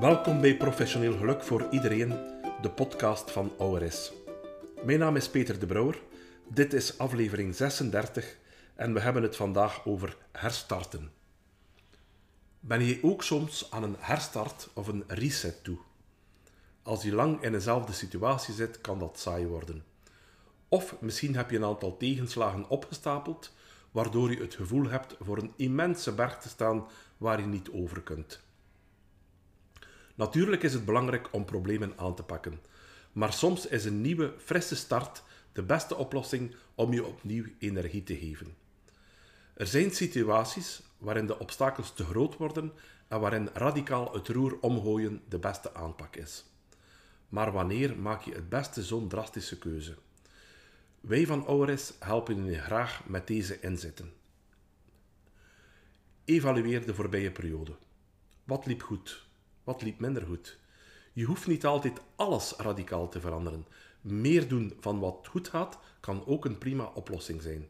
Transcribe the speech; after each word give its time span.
Welkom 0.00 0.40
bij 0.40 0.56
Professioneel 0.56 1.16
Geluk 1.16 1.42
voor 1.42 1.66
Iedereen, 1.70 2.08
de 2.62 2.70
podcast 2.70 3.30
van 3.30 3.52
ORS. 3.58 4.12
Mijn 4.84 4.98
naam 4.98 5.16
is 5.16 5.28
Peter 5.28 5.58
de 5.58 5.66
Brouwer. 5.66 6.02
Dit 6.48 6.72
is 6.72 6.98
aflevering 6.98 7.54
36 7.54 8.36
en 8.74 8.94
we 8.94 9.00
hebben 9.00 9.22
het 9.22 9.36
vandaag 9.36 9.86
over 9.86 10.16
herstarten. 10.32 11.12
Ben 12.60 12.82
je 12.82 12.98
ook 13.02 13.22
soms 13.22 13.70
aan 13.70 13.82
een 13.82 13.96
herstart 13.98 14.68
of 14.74 14.88
een 14.88 15.04
reset 15.06 15.64
toe? 15.64 15.78
Als 16.82 17.02
je 17.02 17.12
lang 17.12 17.42
in 17.42 17.52
dezelfde 17.52 17.92
situatie 17.92 18.54
zit, 18.54 18.80
kan 18.80 18.98
dat 18.98 19.18
saai 19.18 19.46
worden. 19.46 19.84
Of 20.68 21.00
misschien 21.00 21.36
heb 21.36 21.50
je 21.50 21.56
een 21.56 21.64
aantal 21.64 21.96
tegenslagen 21.96 22.68
opgestapeld, 22.68 23.52
waardoor 23.90 24.30
je 24.30 24.40
het 24.40 24.54
gevoel 24.54 24.88
hebt 24.88 25.16
voor 25.20 25.38
een 25.38 25.52
immense 25.56 26.12
berg 26.12 26.38
te 26.38 26.48
staan 26.48 26.86
waar 27.16 27.40
je 27.40 27.46
niet 27.46 27.70
over 27.70 28.00
kunt. 28.02 28.48
Natuurlijk 30.20 30.62
is 30.62 30.72
het 30.72 30.84
belangrijk 30.84 31.28
om 31.32 31.44
problemen 31.44 31.92
aan 31.96 32.14
te 32.14 32.22
pakken, 32.22 32.60
maar 33.12 33.32
soms 33.32 33.66
is 33.66 33.84
een 33.84 34.00
nieuwe, 34.00 34.34
frisse 34.38 34.76
start 34.76 35.22
de 35.52 35.62
beste 35.62 35.96
oplossing 35.96 36.54
om 36.74 36.92
je 36.92 37.06
opnieuw 37.06 37.44
energie 37.58 38.02
te 38.02 38.16
geven. 38.16 38.54
Er 39.54 39.66
zijn 39.66 39.90
situaties 39.90 40.82
waarin 40.98 41.26
de 41.26 41.38
obstakels 41.38 41.94
te 41.94 42.04
groot 42.04 42.36
worden 42.36 42.72
en 43.08 43.20
waarin 43.20 43.50
radicaal 43.52 44.12
het 44.12 44.28
roer 44.28 44.58
omgooien 44.60 45.22
de 45.28 45.38
beste 45.38 45.74
aanpak 45.74 46.16
is. 46.16 46.44
Maar 47.28 47.52
wanneer 47.52 47.98
maak 47.98 48.22
je 48.22 48.34
het 48.34 48.48
beste 48.48 48.82
zo'n 48.82 49.08
drastische 49.08 49.58
keuze? 49.58 49.96
Wij 51.00 51.26
van 51.26 51.46
ORS 51.46 51.92
helpen 51.98 52.44
je 52.44 52.58
graag 52.58 53.02
met 53.06 53.26
deze 53.26 53.60
inzetten. 53.60 54.12
Evalueer 56.24 56.86
de 56.86 56.94
voorbije 56.94 57.30
periode. 57.30 57.76
Wat 58.44 58.66
liep 58.66 58.82
goed? 58.82 59.28
Wat 59.70 59.82
liep 59.82 60.00
minder 60.00 60.22
goed? 60.22 60.58
Je 61.12 61.24
hoeft 61.24 61.46
niet 61.46 61.66
altijd 61.66 62.00
alles 62.16 62.54
radicaal 62.56 63.08
te 63.08 63.20
veranderen. 63.20 63.66
Meer 64.00 64.48
doen 64.48 64.72
van 64.80 64.98
wat 64.98 65.26
goed 65.30 65.48
gaat 65.48 65.78
kan 66.00 66.26
ook 66.26 66.44
een 66.44 66.58
prima 66.58 66.84
oplossing 66.94 67.42
zijn. 67.42 67.68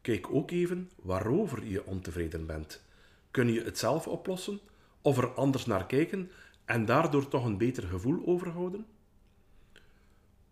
Kijk 0.00 0.30
ook 0.30 0.50
even 0.50 0.90
waarover 1.02 1.64
je 1.64 1.86
ontevreden 1.86 2.46
bent. 2.46 2.82
Kun 3.30 3.52
je 3.52 3.62
het 3.62 3.78
zelf 3.78 4.06
oplossen 4.06 4.60
of 5.02 5.18
er 5.18 5.28
anders 5.34 5.66
naar 5.66 5.86
kijken 5.86 6.30
en 6.64 6.84
daardoor 6.84 7.28
toch 7.28 7.44
een 7.44 7.58
beter 7.58 7.82
gevoel 7.82 8.26
overhouden? 8.26 8.86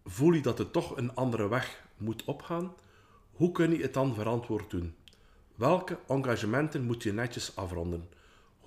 Voel 0.04 0.32
je 0.32 0.42
dat 0.42 0.58
het 0.58 0.72
toch 0.72 0.96
een 0.96 1.14
andere 1.14 1.48
weg 1.48 1.84
moet 1.96 2.24
opgaan? 2.24 2.74
Hoe 3.32 3.52
kun 3.52 3.70
je 3.70 3.82
het 3.82 3.94
dan 3.94 4.14
verantwoord 4.14 4.70
doen? 4.70 4.94
Welke 5.54 5.98
engagementen 6.06 6.84
moet 6.84 7.02
je 7.02 7.12
netjes 7.12 7.56
afronden? 7.56 8.08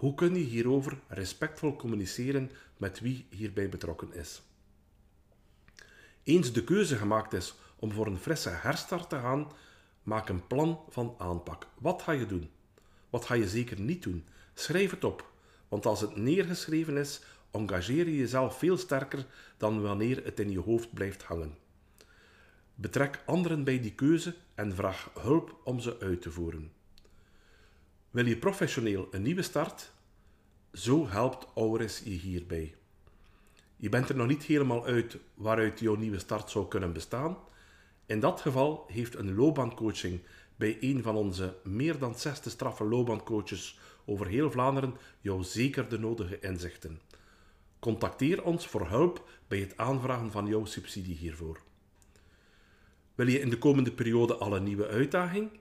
Hoe 0.02 0.16
kun 0.16 0.36
je 0.36 0.44
hierover 0.44 1.00
respectvol 1.08 1.76
communiceren 1.76 2.52
met 2.78 3.00
wie 3.00 3.26
hierbij 3.30 3.70
betrokken 3.70 4.14
is? 4.14 4.42
Eens 6.24 6.54
de 6.54 6.64
keuze 6.64 6.96
gemaakt 6.96 7.34
is 7.34 7.54
om 7.76 7.92
voor 7.92 8.08
een 8.08 8.18
frisse 8.18 8.50
herstart 8.50 9.10
te 9.10 9.16
gaan, 9.16 9.52
maak 10.04 10.30
een 10.30 10.48
plan 10.48 10.80
van 10.90 11.16
aanpak. 11.18 11.68
Wat 11.80 12.02
ga 12.02 12.12
je 12.12 12.26
doen? 12.26 12.50
Wat 13.10 13.26
ga 13.26 13.34
je 13.34 13.48
zeker 13.48 13.80
niet 13.80 14.04
doen? 14.04 14.26
Schrijf 14.54 14.92
het 14.92 15.04
op, 15.04 15.32
want 15.68 15.86
als 15.86 16.02
het 16.02 16.16
neergeschreven 16.16 16.98
is, 16.98 17.22
engageer 17.52 18.06
je 18.06 18.18
jezelf 18.18 18.58
veel 18.58 18.78
sterker 18.78 19.26
dan 19.58 19.82
wanneer 19.82 20.24
het 20.24 20.40
in 20.40 20.52
je 20.52 20.60
hoofd 20.60 20.94
blijft 20.94 21.24
hangen. 21.24 21.58
Betrek 22.76 23.24
anderen 23.26 23.64
bij 23.64 23.80
die 23.80 23.96
keuze 23.96 24.36
en 24.56 24.76
vraag 24.76 25.12
hulp 25.20 25.62
om 25.64 25.80
ze 25.80 26.00
uit 26.00 26.22
te 26.22 26.32
voeren. 26.32 26.72
Wil 28.12 28.26
je 28.26 28.38
professioneel 28.38 29.08
een 29.12 29.22
nieuwe 29.22 29.42
start? 29.42 29.92
Zo 30.74 31.08
helpt 31.08 31.48
Auris 31.56 32.02
je 32.04 32.10
hierbij. 32.10 32.76
Je 33.76 33.90
bent 33.90 34.10
er 34.10 34.16
nog 34.16 34.28
niet 34.28 34.44
helemaal 34.44 34.86
uit 34.86 35.18
waaruit 35.34 35.80
jouw 35.80 35.96
nieuwe 35.96 36.20
start 36.20 36.50
zou 36.50 36.68
kunnen 36.68 36.94
bestaan. 36.94 37.38
In 38.06 38.20
dat 38.20 38.42
geval 38.42 38.86
heeft 38.88 39.16
een 39.16 39.36
loopbaancoaching 39.36 40.22
bij 40.56 40.78
een 40.80 41.04
van 41.04 41.16
onze 41.16 41.56
meer 41.64 42.00
dan 42.00 42.16
60 42.16 42.52
straffe 42.52 42.84
loopbaancoaches 42.84 43.80
over 44.06 44.28
heel 44.28 44.52
Vlaanderen 44.52 44.96
jou 45.22 45.44
zeker 45.44 45.90
de 45.90 46.00
nodige 46.00 46.40
inzichten. 46.40 47.00
Contacteer 47.80 48.44
ons 48.44 48.68
voor 48.68 48.88
hulp 48.88 49.30
bij 49.48 49.60
het 49.60 49.78
aanvragen 49.78 50.32
van 50.32 50.48
jouw 50.48 50.66
subsidie 50.66 51.16
hiervoor. 51.16 51.62
Wil 53.16 53.28
je 53.28 53.40
in 53.40 53.50
de 53.50 53.58
komende 53.58 53.92
periode 53.92 54.36
al 54.36 54.56
een 54.56 54.64
nieuwe 54.64 54.88
uitdaging? 54.88 55.60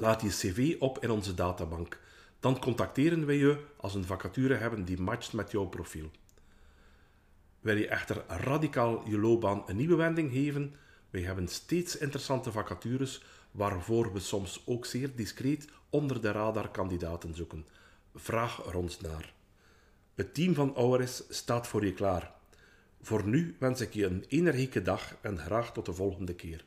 Laat 0.00 0.22
je 0.22 0.28
cv 0.28 0.76
op 0.78 1.02
in 1.02 1.10
onze 1.10 1.34
databank. 1.34 2.00
Dan 2.40 2.58
contacteren 2.58 3.26
wij 3.26 3.36
je 3.36 3.64
als 3.76 3.94
een 3.94 4.04
vacature 4.04 4.54
hebben 4.54 4.84
die 4.84 5.00
matcht 5.00 5.32
met 5.32 5.50
jouw 5.50 5.64
profiel. 5.64 6.10
Wil 7.60 7.76
je 7.76 7.88
echter 7.88 8.24
radicaal 8.26 9.02
je 9.08 9.18
loopbaan 9.18 9.62
een 9.66 9.76
nieuwe 9.76 9.94
wending 9.96 10.32
geven? 10.32 10.74
Wij 11.10 11.20
hebben 11.20 11.48
steeds 11.48 11.96
interessante 11.96 12.52
vacatures 12.52 13.22
waarvoor 13.50 14.12
we 14.12 14.20
soms 14.20 14.62
ook 14.66 14.86
zeer 14.86 15.10
discreet 15.16 15.68
onder 15.90 16.20
de 16.20 16.32
radar 16.32 16.70
kandidaten 16.70 17.34
zoeken. 17.34 17.66
Vraag 18.14 18.66
er 18.66 18.76
ons 18.76 19.00
naar. 19.00 19.32
Het 20.14 20.34
team 20.34 20.54
van 20.54 20.74
Auris 20.74 21.22
staat 21.28 21.66
voor 21.66 21.84
je 21.84 21.92
klaar. 21.92 22.32
Voor 23.02 23.26
nu 23.26 23.56
wens 23.58 23.80
ik 23.80 23.94
je 23.94 24.06
een 24.06 24.24
energieke 24.28 24.82
dag 24.82 25.16
en 25.20 25.38
graag 25.38 25.72
tot 25.72 25.86
de 25.86 25.92
volgende 25.92 26.34
keer. 26.34 26.64